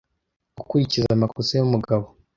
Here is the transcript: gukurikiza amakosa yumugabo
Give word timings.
gukurikiza 0.57 1.09
amakosa 1.13 1.51
yumugabo 1.55 2.07